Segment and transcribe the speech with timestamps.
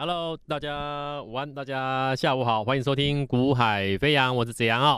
[0.00, 4.96] Hello，大家午安，大家下午好，欢迎收听《股海飞扬》，我是子阳啊。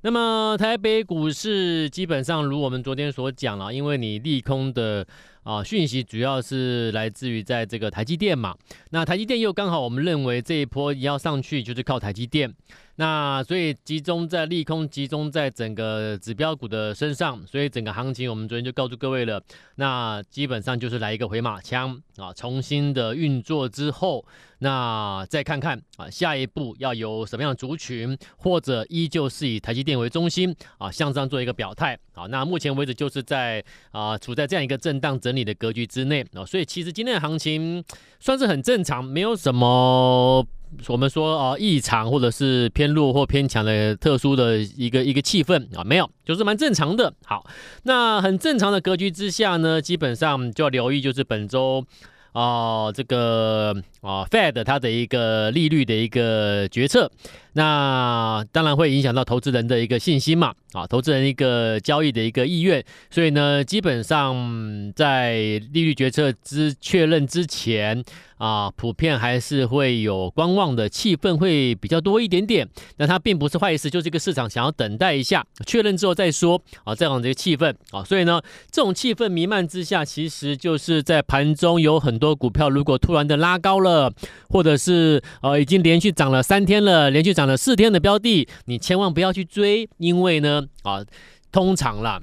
[0.00, 5.06] 那么台北股市基本上如我们昨天所讲了，因为你利空的
[5.42, 8.56] 啊讯息主要是来自于在这个台积电嘛，
[8.90, 12.54] 那台积电又刚好我们认为这一波要上去就是靠台积电。
[12.96, 19.42] 那所以集中在利空，集中在整个指标股的身上，所以整个行情我们昨天就告诉各位了。
[19.76, 24.22] 那基本上就是来一个回马枪啊，重新的运作之后，
[24.58, 32.26] 那再看看啊，下一步要有什么样的族群，或者依旧是以台积电为中心啊，向上做一个表态啊。
[32.26, 37.82] 那目前为止就是在啊，处在这样一个震荡整你的格局之内啊，所以其实今天的行情
[38.20, 40.46] 算是很正常，没有什么。
[40.88, 47.12] 我们说啊，异常或者是偏弱或偏强的特殊的一个一个气氛啊，没有，就是蛮正常的。
[47.26, 47.44] 好，
[47.82, 51.84] 那很正常的格局之下呢，基本上就要留意，就是本周
[52.32, 57.10] 啊，这个啊，Fed 它的一个利率的一个决策。
[57.54, 65.34] 那当然会影响到投资人的一个信心嘛，啊，投资人一个交易的一个意愿，所以呢，基本上在
[65.72, 68.02] 利率决策之确认之前
[68.38, 72.66] 啊，普遍还是会有观望的气氛会比较多一点点。
[72.96, 83.91] 那它并不是坏事，就是一个市场想要等待一下确认之后再说啊，这样的一个气氛啊，所以呢，这种气氛弥漫之下，其实就是在盘中有很多股票如果突然的拉高了，
[84.48, 87.42] 或者是呃已经连续涨了三天了，连续涨。
[87.42, 91.04] 了四天的标的，你千万不要去追，因为呢，啊，
[91.50, 92.22] 通常啦，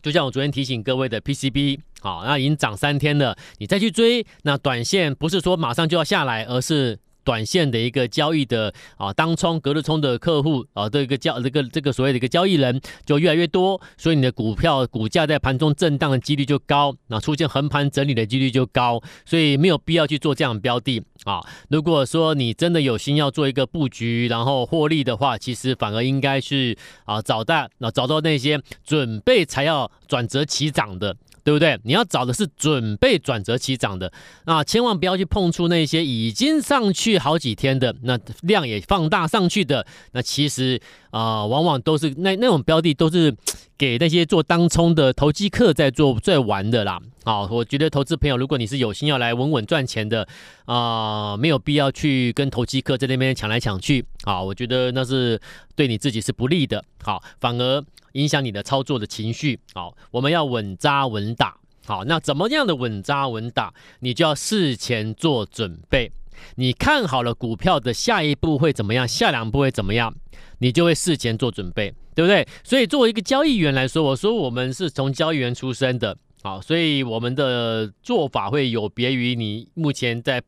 [0.00, 7.00] 就像我昨天提醒各位的 PCB，好，那已经涨三天了，你再去追，那短线不是说马上就要下来，而是。
[7.28, 21.42] 短线的一个交易的啊，当冲、隔日冲的客户啊，这个交这个这个所谓的一个交易人就越来越多，所以你的股票股价在盘中震荡的几率就高，那出现横盘整理的几率就高，所以没有必要去做这样的标的啊。
[21.68, 31.14] 如果说你真的有心要做一个布局，然后获利的话，其实反而应该是啊，找到那找到那些准备才要转折起涨的。
[31.48, 31.80] 对不对？
[31.82, 34.12] 你要找的是准备转折起涨的，
[34.44, 40.78] 啊千万不要去碰触那些已经上去好几天的，那量也放大上去的，那其实
[41.10, 43.34] 啊、往往都是那那种标的都是
[43.78, 47.00] 给那些做当冲的投机客在做在玩的啦。
[47.24, 50.26] 好，我觉得投资朋友，如果你是有心要来稳稳赚钱的
[50.64, 55.40] 啊、呃，没有必要去跟投机客在那边抢来抢去啊，我觉得那是
[55.76, 56.84] 对你自己是不利的。
[57.02, 57.82] 好，反而。
[58.12, 61.54] 影响你的操作的情绪，好，我们要稳扎稳打，
[61.86, 63.72] 好，那怎么样的稳扎稳打？
[64.00, 66.10] 你就要事前做准备，
[66.56, 70.14] 你看好了股票的下一步会怎么样，下两步会怎么样，
[70.58, 72.46] 你就会事前做准备，对不对？
[72.62, 80.42] 所以作为一个交易员来说，我说我们是从交易员出身的，好，所以我们的做法会有别于你目前在。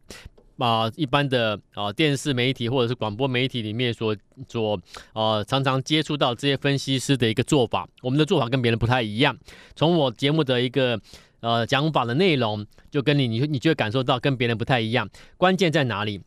[0.60, 4.14] 啊，一般的啊电视媒体或者是广播媒体里面所
[4.46, 4.78] 所
[5.14, 9.34] 呃常常接触到这些分析师的一个做法，我们的做法跟别人不太一样。
[9.74, 11.00] 从我节目的一个
[11.40, 15.08] 呃讲法的内容，就跟你你你就会感受到跟别人不太一样。
[15.36, 16.20] 关键在哪里？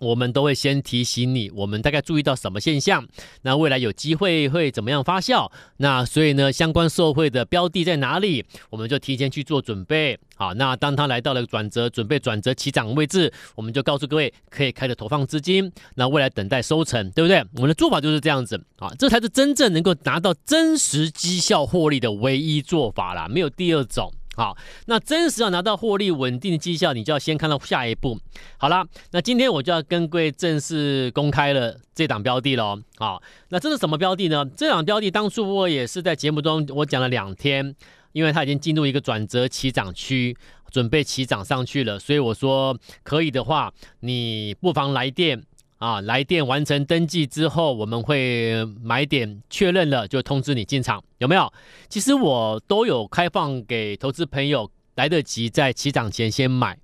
[0.00, 3.04] 我们都会先提醒你，我们大概注意到什么现象，
[3.42, 5.50] 那未来有机会会怎么样发酵？
[5.78, 8.44] 那所以呢，相关受惠的标的在哪里？
[8.70, 10.16] 我们就提前去做准备。
[10.36, 15.72] 好，那当他来到了转折，准备转折起涨位置，我们就告诉各位可以开始投放资金。
[15.96, 17.44] 那未来等待收成，对不对？
[17.56, 24.12] 我们的做法就是这样子啊，这才是真正能够拿到真实绩效获利的唯一做法啦，没有第二种。
[24.38, 24.56] 好，
[24.86, 28.16] 那真实要拿到获利稳定的绩效，你就要先看到下一步。
[28.56, 32.80] 好了，那今天我就要跟各位正式公开了这档标的喽。
[32.98, 34.48] 好，那这是什么标的呢？
[34.56, 37.74] 这档标的当初我也是在节目中我讲了两天，
[38.12, 40.36] 因为它已经进入一个转折起涨区，
[40.70, 45.42] 准备起涨上去了，所以我说可以的话，你不妨来电。
[45.78, 51.52] 啊，来电完成登记之后，我们会买点确认了就通知你进场，有没有？
[51.88, 56.76] 其实我都有开放给投资朋友来得及在起涨前先买，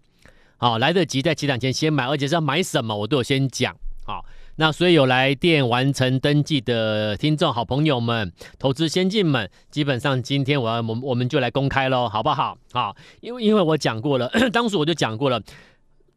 [0.59, 3.77] 好，来得及在起涨前先买，而且是要买什么我都有先讲，
[4.07, 4.25] 好，
[4.55, 12.57] 那所以有来电完成登记的听众好朋友们，投资先进们，基本上今天我要我我们就来公开喽，好不好？
[12.73, 15.43] 好，因为因为我讲过了， 当时我就讲过了。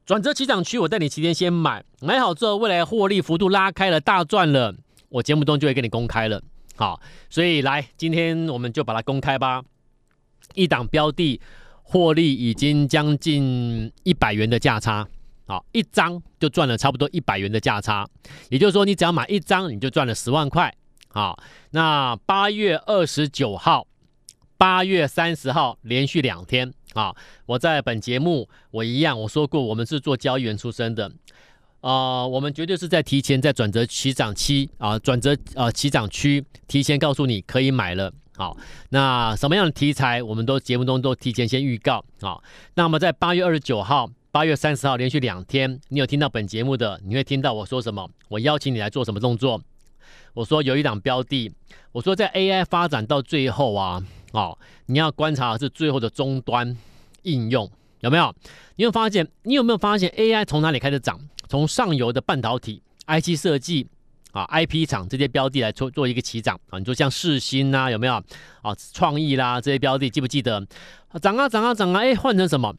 [0.08, 4.74] 转折起涨区，我带你提前先买，买好之后，未来获利幅度拉开了，大赚了，
[5.10, 6.42] 我节目中就会给你公开了。
[6.78, 9.62] 好，所以来，今天我们就把它公开吧。
[10.54, 11.42] 一档标的
[11.84, 15.06] 获利已经将近一百元的价差，
[15.46, 18.08] 好，一张就赚了差不多一百元的价差，
[18.48, 20.74] 也就是说，你只要买一张，你就赚了十万块。
[21.10, 21.38] 好，
[21.72, 23.86] 那八月二十九号、
[24.58, 26.74] 八月三十号连续两天。
[26.98, 27.16] 啊，
[27.46, 31.06] 我在本节目我一样我说过，我们是做交易员出身的，
[31.80, 38.12] 啊、呃，我们绝对是在提前在转折起涨期啊，转折呃起涨区提前告诉你可以买了。
[38.36, 38.58] 好，
[38.90, 42.04] 那什么样的题材，我们都节目中都提前先预告。
[42.22, 48.10] 好，那么在八月二十九号、八月三十号连续两天，你有听到本节目的，你会听到我说什么？
[48.30, 49.62] 我邀请你来做什么动作？
[50.34, 51.52] 我说有一档标的，
[51.92, 54.58] 我说在 AI 发展到最后啊，哦，
[54.88, 56.76] 你要观察的是最后的终端
[57.24, 57.70] 应用
[58.02, 58.34] 有没有？
[58.76, 59.28] 你有发现？
[59.44, 61.20] 你有没有发现 AI 从哪里开始涨？
[61.48, 63.88] 从上游的半导体、IC 设计。
[64.34, 68.14] 啊，IP 厂这些标的来做做一个起涨啊，你说像世新呐，有没有
[68.62, 68.76] 啊？
[68.94, 70.64] 创意啦这些标的记不记得？
[71.20, 72.72] 涨啊涨啊涨啊，哎，换成什么？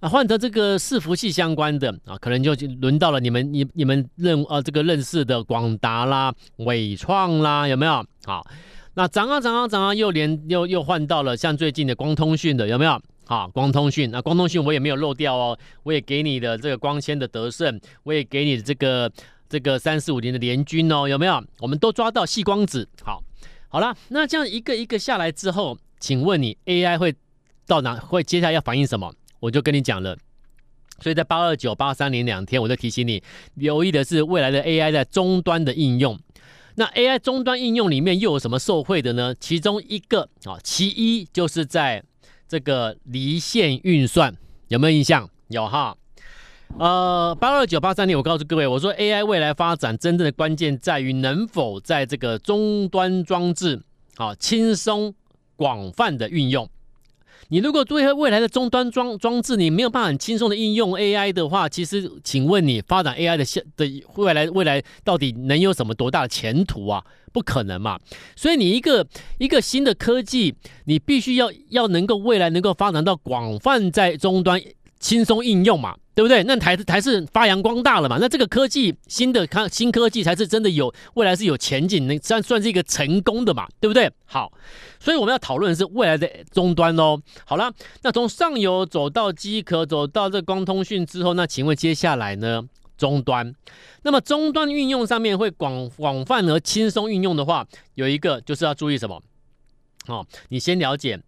[0.00, 8.02] 啊，换成这个伺服器相关的啊，可能就轮到了你们你你们认啊这个认识的广达啦、纬创啦，有没有？
[8.24, 8.46] 好，
[8.94, 13.00] 那涨啊涨啊涨啊，又连又又换到了像最近的光通讯的，有没有？
[13.24, 19.10] 好，光通讯，那光通讯我也没有漏掉哦，我也给你的这个光纤的德胜，我也给你的这个。
[19.48, 21.44] 这个三四五零的联军哦，有没有？
[21.58, 22.88] 我们都抓到细光子。
[23.04, 23.22] 好，
[23.68, 27.14] 好了，那这样一个一个下来之后，请问你 AI 会
[27.66, 27.96] 到哪？
[27.96, 29.14] 会接下来要反映什么？
[29.40, 30.16] 我就跟你讲了。
[31.00, 33.22] 所以在八二九、八三零两天，我就提醒你
[33.56, 36.18] 留意的是未来的 AI 在终端的应用。
[36.74, 39.34] 那 AI 终端应用里面又有什么受惠的呢？
[39.38, 42.02] 其中一个啊，其一就是在
[42.48, 44.34] 这个离线运算，
[44.68, 45.28] 有没有印象？
[45.48, 45.96] 有哈。
[46.78, 53.82] 呃，八二九八三零，我告诉各位，我说 AI 未来发展真正的关键在于能否在这个终端装置
[54.16, 55.14] 啊轻松
[55.54, 56.66] 广泛的运用。
[57.48, 67.04] 你如果对未来的终端装装置你没有办法很轻松的应用 AI 的话，其实请问你发展 AI 的现的未来未来到底能有什么多大的前途啊？
[67.32, 67.98] 不可能嘛！
[68.36, 69.06] 所以你一个
[69.38, 70.54] 一个新的科技，
[70.84, 74.60] 你必须要要能够未来能够发展到广泛在终端。
[75.00, 76.42] 轻松应用嘛，对不对？
[76.44, 78.18] 那台台是发扬光大了嘛。
[78.20, 84.10] 那这个科技新的科新科技才是真的有未来是有前景，那算算是一个成功的嘛，对不对？
[84.26, 84.52] 好，
[85.00, 87.20] 所以我们要讨论的是未来的终端哦。
[87.46, 87.72] 好了，
[88.02, 92.62] 那从上游走到机壳，走到这光通讯之后，那请问接下来呢？
[92.98, 93.52] 终端，
[94.02, 99.20] 那么终端运用上面会广广泛而轻松运用的话，有一个就是要注意什么？
[100.06, 101.18] 哦，你先了解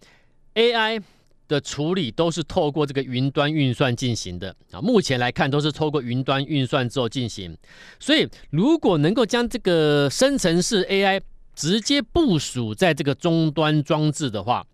[0.55, 1.03] AI。
[1.47, 7.57] 的处理都是透过这个云端运算进行的啊，目前来看都是透过云端运算之后进行，
[7.99, 11.21] 所以如果能够将这个生成式 AI
[11.55, 14.67] 直接部署在这个终端装置的话，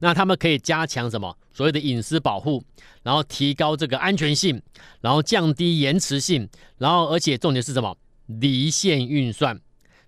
[0.00, 1.36] 那他们可以加强什么？
[1.52, 2.62] 所谓的隐私保护，
[3.02, 4.62] 然后提高这个安全性，
[5.00, 7.96] 然后降低延迟性，然后而且重点是什么？
[8.26, 9.60] 离线运算。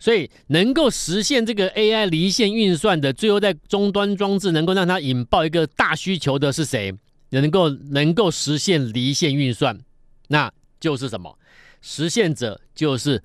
[0.03, 6.93] 所以能够实现这个 AI 离线运算的，最后在终端装置能够让它引爆一个大需求的是谁？
[7.31, 9.79] 能够能够实现离线运算，
[10.27, 11.39] 那就是什么？
[11.81, 13.23] 实现者就是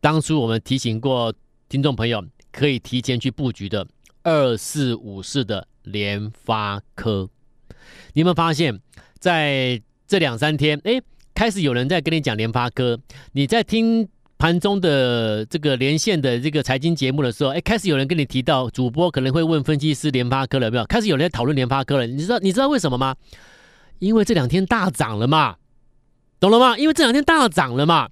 [0.00, 1.30] 当初我们提醒过
[1.68, 3.86] 听众朋友可以提前去布局的
[4.22, 7.28] 二四五四的联发科。
[8.14, 8.80] 你有没有发现，
[9.18, 9.78] 在
[10.08, 11.02] 这两三天，哎，
[11.34, 12.98] 开始有人在跟你讲联发科，
[13.32, 14.08] 你在听。
[14.44, 20.84] 盘中的这个连线的这个财经节目的时候，哎，开始有人跟你提到，主播可能会问分析师联发科了没有？
[20.84, 23.16] 开始有人在讨论联发科了，你知道你知道为什么吗？
[24.00, 25.56] 因为这两天大涨了嘛，
[26.38, 26.76] 懂了吗？
[26.76, 28.10] 因为这两天大涨了嘛。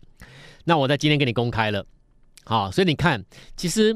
[0.65, 1.85] 那我在今天给你公开了，
[2.45, 3.23] 好，所以你看，
[3.55, 3.95] 其实，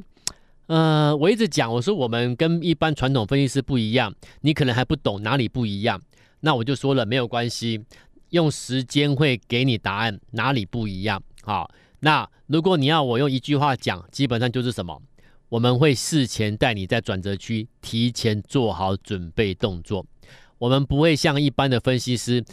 [0.67, 5.99] 呃，我一直讲，我说我们跟一般传统分析师不一样，你可能还不懂哪里不一样，
[6.41, 7.83] 那我就说了，没有关系，
[8.29, 11.71] 用时间会给你答案，哪里不一样，好。
[12.07, 15.03] 那如果你要我用一句话讲，基本上就是什么？
[15.49, 20.07] 我们会事前带你在转折区提前做好准备动作。
[20.59, 22.45] 我们不会像一般的分析师，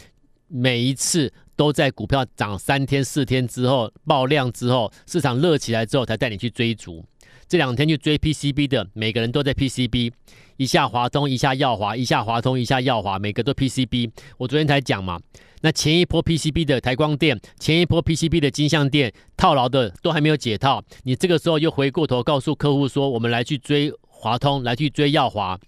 [0.48, 7.04] 每一次都在股票涨三天四天之后爆量之后，市场热起来之后才带你去追逐。
[7.46, 10.10] 这两天去追 PCB 的，每个人都在 PCB，
[10.56, 14.10] 一下华通，一下耀华，一下华通，一下耀华，每个都 PCB。
[14.36, 15.20] 我昨天才讲嘛。
[15.64, 25.58] 那前一波 PCB 的台光电，前一波 PCB 的金像电套牢的都还没有解套，你这个时候又回过头告诉客户说，我们来去追华通，来去追耀华，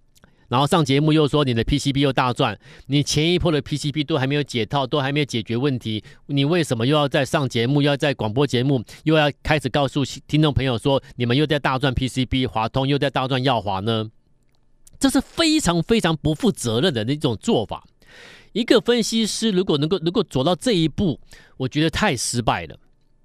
[0.48, 14.10] 然后上节目又说你的 PCB 又大赚，你前一波的 PCB 都还没有解套，都还没有解决问题，你为什么又要在上节目，又要在广播节目又要开始告诉听众朋友说，你们又在大赚 PCB，华通又在大赚耀华呢？
[15.00, 17.82] 这是非常非常不负责任的那种做法。
[18.56, 21.20] 一个分析师如果能够能够走到这一步，
[21.58, 22.78] 我觉得太失败了。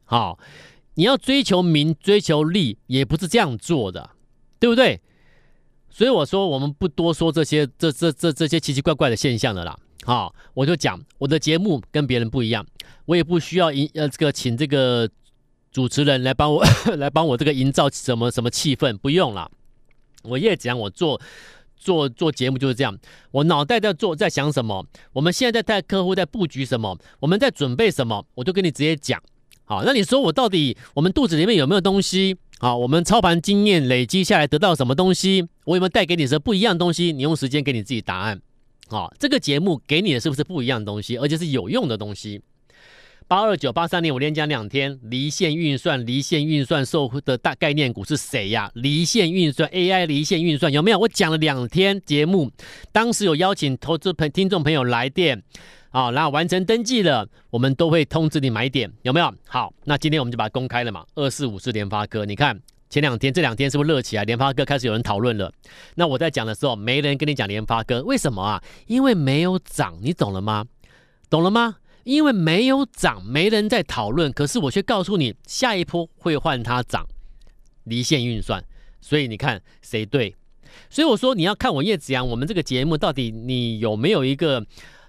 [0.04, 0.38] 好，
[0.96, 4.10] 你要追求名、追求利，也不是这样做的，
[4.60, 5.00] 对不对？
[5.90, 9.80] 所以我说我们不多说这些这这这这些奇奇怪怪的现象了啦。
[10.04, 12.66] 好，我就讲我的节目跟别人不一样，
[13.06, 15.10] 我也不需要营呃这个请这个
[15.72, 16.62] 主持人来帮我
[16.98, 19.50] 来帮我这个营造什么什么气氛，不用了。
[20.24, 21.22] 我也讲我做
[21.82, 22.96] 做做节目就是这样，
[23.32, 29.22] 我脑袋在做在想什么，我们现在在带客户在布局什么，我们在准备什么，我就跟你直接讲。
[29.66, 32.38] 好，那你说我到底我们肚子里面有没有东西？
[32.60, 35.48] 好，我们操盘经验累积下来得到什么东西？
[35.66, 37.12] 我有没有带给你什么不一样的东西？
[37.12, 38.40] 你用时间给你自己答案。
[38.88, 42.42] 好，这个节目给你的是不是不一样的东西，而且是有用的东西？
[43.28, 48.70] 八二九八三年我连讲两天，离线运算，离线运算受的大概念股是谁呀？
[48.74, 51.00] 离线运算 AI，离线运算有没有？
[51.00, 52.52] 我讲了两天节目，
[52.92, 55.44] 当时有邀请投资朋听众朋友来电。
[55.92, 59.30] 啊，然后完成登记了，我们都会通知你买点，有没有？
[59.46, 61.06] 好，那今天我们就把它公开了嘛。
[61.16, 62.58] 二四五是联发科，你看
[62.90, 64.24] 前两天这两天是不是热起来？
[64.24, 65.52] 联发科开始有人讨论了。
[65.96, 68.64] 那我在讲的时候，没人跟你讲联发科，为什么啊？
[68.88, 70.66] 因为没有涨，你懂了吗？
[71.30, 71.76] 懂了吗？
[72.04, 74.32] 因为没有涨，没人在讨论。
[74.32, 77.08] 可是我却告诉你，下一波会换它涨，
[77.84, 78.64] 离线运算。
[79.00, 80.36] 所以你看谁对？
[80.90, 84.66] 所以我说你要看我叶子阳，我们这个节目到底你有没有一个？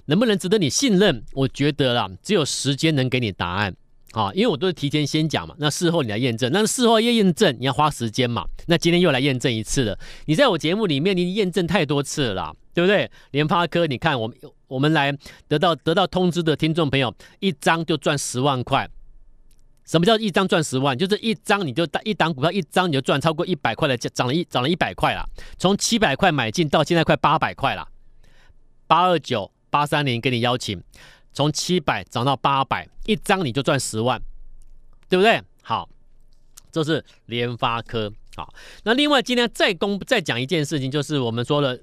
[0.07, 1.23] 能不能值得你信任？
[1.33, 3.77] 我觉得啦，只有时间能给你答案
[4.13, 8.47] 啊，因为我都是提前先讲嘛，那事后你来验证，那事后要验证你要花时间嘛。
[8.67, 13.11] 那今天又来验证一次了，你在我节目里面你验证太多次了啦，对不对？
[13.31, 14.37] 联发科，你看我们
[14.69, 15.13] 我们来
[15.49, 18.89] 得到得到通知的听众朋友，一张就赚十万块。
[19.85, 20.97] 什么叫一张赚十万？
[20.97, 25.29] 就是一张你就一档股票一张你就赚超过一百块的，涨了一涨了一百块了，
[25.59, 27.89] 从七百块买进到现在快八百块了，
[28.87, 29.51] 八二九。
[29.73, 30.83] 八三零给你邀请，
[31.33, 34.21] 从七百涨到八百，一张你就赚十万，
[35.09, 35.41] 对不对？
[35.63, 35.89] 好，
[36.71, 38.13] 这是联发科。
[38.35, 38.53] 好，
[38.85, 41.79] 那另外今天再公再讲一件事情，就是我们说了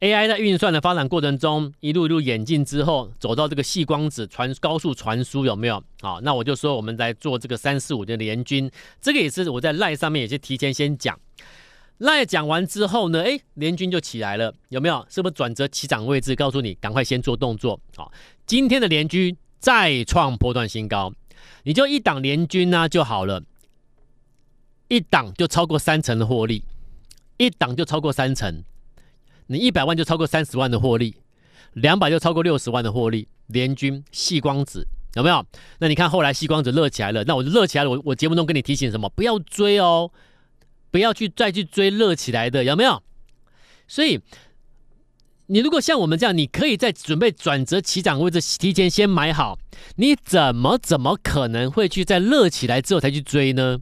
[0.00, 5.82] AI 在运算的发展过程中，一路一路演进之后，走到这个细光子传高速传输有没有？
[6.00, 8.70] 好，那我就说我们来做这个三四五的联军，
[9.02, 11.18] 这个也是我在赖上面也是提前先讲。
[11.98, 13.22] 赖讲完之后呢？
[13.22, 15.06] 哎，联军就起来了，有没有？
[15.10, 16.34] 是不是转折起涨位置？
[16.34, 17.78] 告诉你，赶快先做动作。
[17.94, 18.10] 好，
[18.50, 21.12] 今天的联军再创波段新高，
[21.62, 23.44] 你就一档联军呢就好了，
[24.88, 26.64] 一档就超过三成的获利，
[27.36, 28.64] 一档就超过三成，
[29.46, 31.14] 你一百万就超过三十万的获利，
[31.74, 33.28] 两百就超过六十万的获利。
[33.46, 35.46] 联军细光子有没有？
[35.78, 37.90] 那你看后来矽光子热起来了，那我就热起来了。
[37.90, 39.08] 我我节目中跟你提醒什么？
[39.10, 40.10] 不要追哦。
[40.90, 43.00] 不要去再去追热起来的，有没有？
[43.86, 44.20] 所以
[45.50, 49.58] 你如果像我们这样，你可以在准备转折起涨位置提前先买好，
[49.96, 53.78] 你怎么怎么可能会去在热起来之后才去追呢？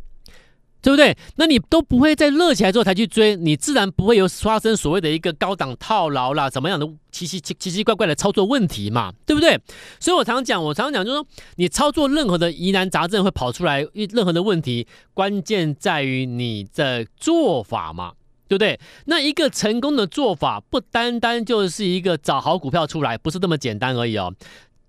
[0.80, 1.14] 对不对？
[1.36, 9.60] 那你都不会在热起来之后才去追，你自然不会有发生所谓的一个高档套牢啦，什么样的奇奇奇奇奇怪怪的操作问题嘛，对不对？
[10.00, 18.12] 所以我常讲，我常常讲，就是说你操作任何的疑难杂症会跑出来，任何的问题，关键在于你的做法嘛，
[18.48, 18.80] 对不对？
[19.04, 24.34] 那一个成功的做法，不单单就是一个找好股票出来，不是这么简单而已哦。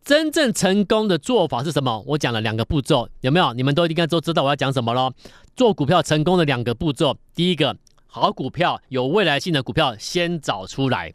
[0.03, 2.03] 真正成功的做法是什么？
[2.07, 3.53] 我讲了两个步骤，有没有？
[3.53, 5.13] 你们都应该都知道我要讲什么咯。
[5.55, 7.75] 做股票成功的两个步骤，第一个，
[8.07, 11.13] 好股票有未来性的股票先找出来。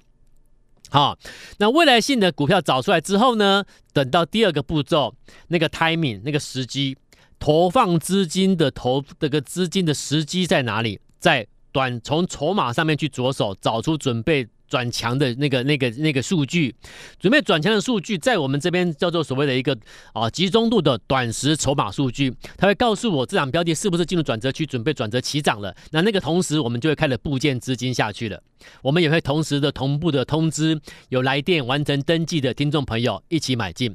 [0.91, 1.19] 好，
[1.59, 5.15] 那未来性的股票找出来之后呢，等到第二个步骤，
[5.49, 6.97] 那个 timing 那个时机，
[7.41, 11.01] 投放资金的投这个资金的时机在哪里？
[11.19, 14.49] 在短从筹码上面去着手找出准备。
[14.66, 16.75] 转强的那个、那个、那个数据，
[17.21, 19.76] 准备转强的数据，在我们这边叫做所谓的一个
[20.14, 25.73] 啊集中度的短时筹码数据，它会告诉我这档标的是不是进入转折区，准备转折起涨了。
[25.93, 28.43] 那那个同时，我们就会开始布建资金下去了。
[28.83, 33.95] 我们也会同时的同步的通知有来电完成登记的听众朋友一起买进。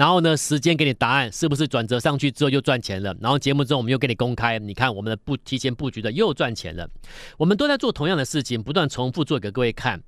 [0.00, 3.14] 然后呢，时间给你答案，是不是转折上去之后又赚钱了？
[3.20, 6.88] 然后节目中我们又给你公开，你看我们的布提前布局的又赚钱了。
[7.36, 10.02] 我们都在做同样的事情，不断重复做给各位看，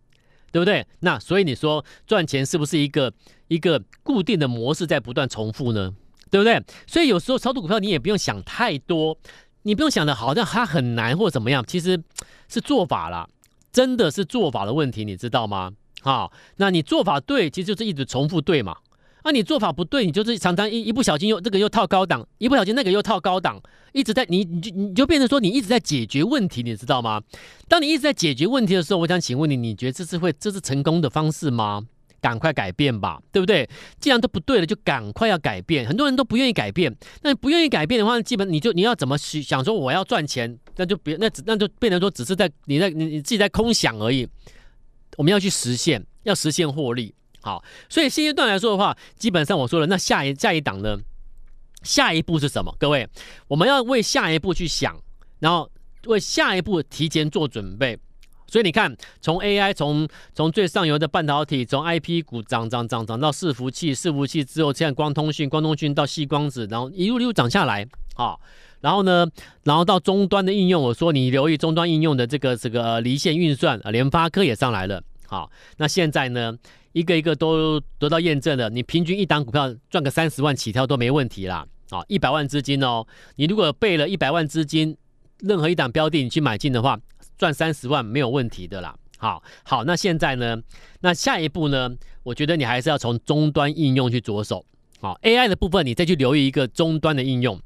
[0.50, 0.86] 对不对？
[1.00, 3.12] 那所以你说赚钱是不是一个
[3.48, 5.92] 一个固定的模式在不断重复呢？
[6.30, 6.58] 对不对？
[6.86, 9.18] 所以有时候操作股票你也不用想太多，
[9.64, 12.02] 你不用想的好像它很难或怎么样，其实
[12.48, 13.28] 是做法啦，
[13.70, 15.70] 真的是做法的问题，你知道吗？
[16.00, 18.78] 好，那你做法对，其实就是一直重复对嘛。
[19.22, 23.60] 啊，你做法不对，你就是常常一一不小心又这个又套高档，一不小心那个又套高档，
[23.92, 27.22] 一直在你你就你就变成说你一直在解决问题，你知道吗？
[27.68, 31.82] 当你一直在解决问题的时候，我想请问你，你觉得这是会这是成功的方式吗？
[32.20, 33.68] 赶快改变吧，对不对？
[33.98, 35.84] 既然都不对了，就赶快要改变。
[35.84, 44.28] 很多人都不愿意改变，那不愿意改变的话，基本你就你要怎么想说我要赚钱，那就别那那就变成说只是在你在你你自己在空想而已。
[45.16, 47.12] 我们要去实现，要实现获利。
[47.42, 50.96] 好，所以现阶段来说的话，基本上我说了，那下一下一档呢？
[51.82, 52.72] 下一步是什么？
[52.78, 53.08] 各位，
[53.48, 54.96] 我们要为下一步去想，
[55.40, 55.68] 然后
[56.06, 57.98] 为下一步提前做准备。
[58.46, 67.84] 所以你看，从 AI 从从最上游的半导体，从 IP 股涨涨涨涨到伺服器，伺服器之后现在光通讯，光通讯到细光子，然后一路一路涨下来
[68.14, 68.36] 啊。
[68.80, 69.26] 然后呢，
[69.64, 75.02] 然后到终端的应用，我说你留意终端应用的这个这个离线运算啊，联发科也上来了。
[75.32, 76.54] 好，那现在呢，
[76.92, 81.66] 一个一个都得到验证了，你平均一档股票赚个三十万起跳都没问题啦。
[81.88, 84.94] 啊，一百万资金哦，你如果备了一百万资金，
[85.38, 87.00] 任何一档标的你去买进的话，
[87.38, 88.94] 赚三十万没有问题的啦。
[89.16, 90.60] 好，好，那现在呢，
[91.00, 91.88] 那下一步呢，
[92.24, 94.62] 我觉得你还是要从终端应用去着手。
[95.00, 97.58] 好，AI 的部分你再去留意一个终端的应用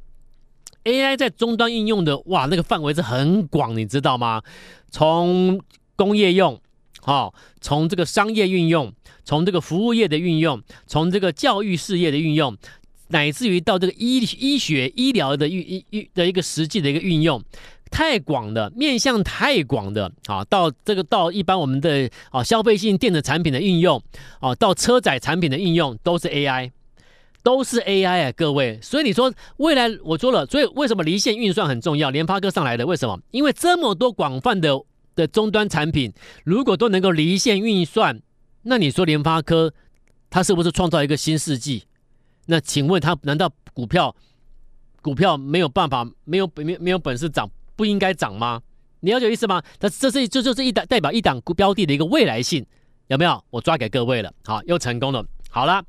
[0.85, 4.41] ，AI 在终端应用的哇，那个范围是很广，你知道吗？
[4.89, 5.61] 从
[5.97, 6.61] 工业用，
[7.03, 8.93] 好，从这个商业运用，
[9.25, 12.57] 从这个服务业的运用，从这个教育事业的运用。
[13.09, 17.41] 乃至于到这个医医学医疗的运运的一个实际的一个运用，
[17.89, 24.03] 太广的面向太广的啊，到这个到一般我们的啊消费性电子产品的运用
[24.41, 26.73] 啊，到车载产品的应用都是 AI，
[27.45, 28.81] 都是 AI 啊，各位。
[28.83, 32.11] 所以你说未来我说了，所以为什么离线运算很重要？
[32.11, 33.21] 联发科上来的为什么？
[33.31, 34.77] 因为这么多广泛的
[35.17, 36.13] 的终端产品，
[36.45, 38.23] 如果都能够离线运算，
[38.63, 39.75] 那你说联发科
[40.31, 41.85] 它是不是创造一个新世纪？
[42.47, 44.15] 那请问它难道股票
[45.03, 48.63] 股票没有办法没有没没有本事涨不应该涨吗？
[49.01, 49.63] 你了解意思吗？
[49.81, 52.65] 它这是这就是一档代表一档标的的一个未来性
[53.09, 53.43] 有没有？
[53.51, 55.25] 我抓给各位了，好，又成功了。
[55.51, 55.83] 好了，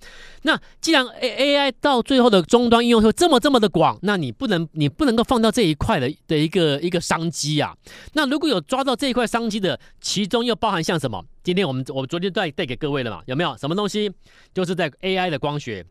[0.44, 7.76] 那既然 A A I 到最后的终端应用会这么这么的广，那你不能你不能够放到这一块的的一个一个商机啊。
[8.14, 11.22] 那如果有抓到这一块商机的，其中又包含像什么？
[11.44, 13.22] 今天我们我昨天带带给各位了嘛？
[13.26, 14.10] 有没有什么东西？
[14.54, 15.86] 就是在 A I 的光学。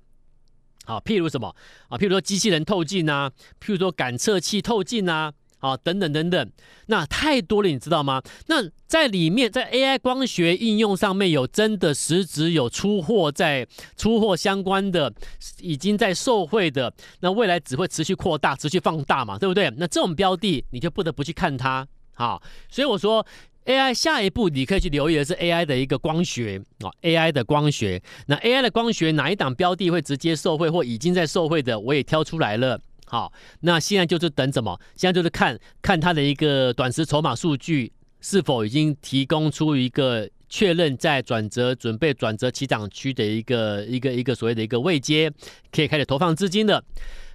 [0.87, 1.55] 好，譬如什么
[1.89, 1.99] 啊？
[1.99, 3.31] 譬如说机器人透镜啊，
[3.61, 6.51] 譬如说感测器透镜啊，啊，等等等等，
[6.87, 8.23] 那太多了，你知道吗？
[8.47, 15.13] 那在里面，在 AI 光学应用上面有真的实质有出货，在出货相关的，
[15.61, 19.73] 已经在受惠的，那未来只会持续扩大、持续放大嘛，对不对？
[19.77, 21.87] 那这种标的，你就不得不去看它。
[22.15, 23.27] 好，所以我说。
[23.67, 28.01] AI 下一步你可以去留意的是 AI 的一个光学啊，AI 的光学。
[28.27, 32.81] 那 AI 的光学哪一档标的会直接受惠或已经在受惠的，我也挑出来了。
[33.07, 34.79] 好，那现在就是等什么？
[34.97, 45.33] 现在就是看看它的一个短时筹码数据是否已经提供出一个确认在转折准备转折起涨区的一个一个一个所谓的一个位阶，
[45.73, 46.83] 可以开始投放资金的。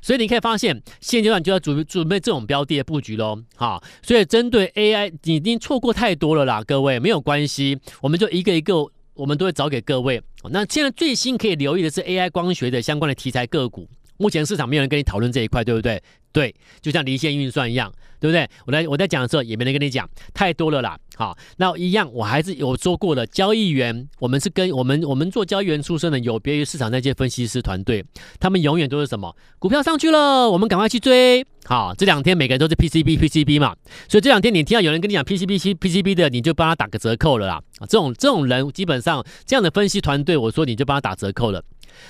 [0.04, 10.20] 所以你可以发现，现阶段就要准备准备这种标的的布局喽，好，所以针对 AI，你已经错过太多了啦，各位没有关系，我们就一个一个，我们都会找给各位。
[10.50, 13.88] 那现在最新可以留意的是 AI 光学的相关的题材个股，
[14.22, 16.02] 目前市场没有人跟你讨论这一块，对不对？
[16.32, 18.48] 对，就像离线运算一样，对不对？
[18.66, 20.98] 我在我在讲的时候也没人跟你讲，太多了啦。
[21.18, 28.06] 好，那一样，我还是有说过的，交易员，我们是跟我们我们做交易员出身的，有别于市场那些分析师团队，
[28.40, 29.36] 他们永远都是什么？
[29.60, 31.46] 股票上去了，我们赶快去追。
[31.66, 33.76] 好，这两天每个人都是 PCB PCB 嘛，
[34.08, 37.62] 所以这两天你听到有人跟你讲 PCB PCB 的，你就帮他打个折扣了啦。
[37.82, 41.62] 这种这种人基本上这样的分析团队，我说你就帮他打折扣了。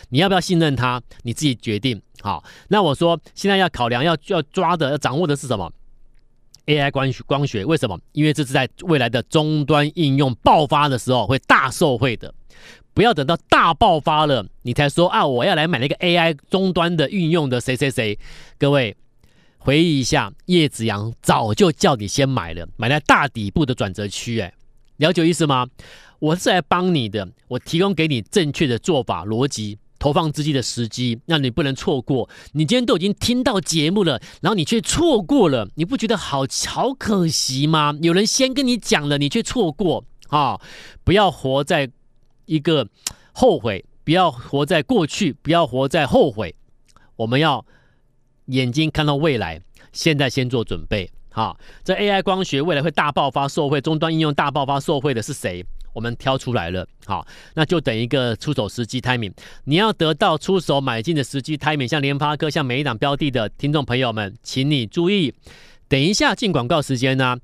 [0.09, 1.01] 你要不要信任他？
[1.23, 2.01] 你自己决定。
[2.21, 5.71] 好，那我说现在要考量要要抓的要掌握的是什么
[6.67, 7.99] ？AI 光学光学为什么？
[8.11, 12.33] 因为这是在未来的终端应用爆发的时候会大受惠的。
[12.93, 18.19] 不要等到大爆发了，你才说啊，我要来买那个 AI 终端的运用的谁谁谁。
[18.59, 18.95] 各位
[19.57, 24.39] 回忆一下，叶子阳早就叫你先买了，买在大底部的转折区。
[24.41, 24.53] 哎，
[24.97, 25.67] 了解意思吗？
[26.21, 29.79] 我是来帮你的，我提供给你正确的做法逻辑。
[29.97, 32.29] 投放资金的时机，那你不能错过。
[32.53, 37.97] 你今天都已经听到节目了，然后你却错过了，你不觉得好好可惜吗？
[38.03, 40.61] 有人先跟你讲了，你却错过啊！
[41.03, 41.89] 不要活在
[42.45, 42.87] 一个
[43.31, 46.55] 后悔，不要活在过去，不要活在后悔。
[47.15, 47.65] 我们要
[48.45, 51.11] 眼睛看到未来，现在先做准备。
[51.31, 55.65] 好，这 AI 光学未来会大爆发，受惠终端应用大爆发，受惠的是谁？
[55.93, 59.33] 我们挑出来了，好，那就等一个出手时机 timing。
[59.65, 65.33] 你要得到出手买进的时机 timing，像联发科，像每一档标的的听众朋友们，请你注意。
[65.87, 67.37] 等一下进广告时间呢、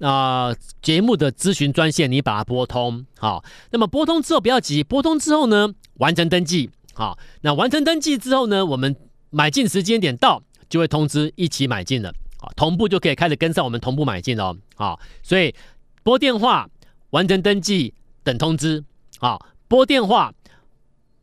[0.00, 3.06] 啊，节目的咨询专线，你把它拨通。
[3.18, 6.68] 好，那么拨通之后不要急，拨通之后呢，完成登记。
[6.94, 8.96] 好，那完成登记之后呢，我们
[9.30, 12.12] 买进时间点到，就会通知一起买进了。
[12.38, 14.52] 好，同步就可以开始跟上我们同步买进了。
[14.74, 15.54] 好，所以
[16.02, 16.68] 拨电话
[17.12, 18.84] 完成登记等通知。
[19.18, 20.34] 好，拨电话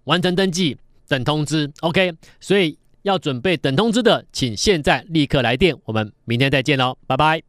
[0.06, 1.72] 完成登记等通知。
[1.82, 5.76] OK，所以要准备等通知的，请现在立刻来电。
[5.86, 7.49] 我们明天再见喽，拜拜。